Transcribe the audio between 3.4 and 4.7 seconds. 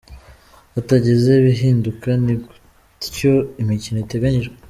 imikino iteganyijwe.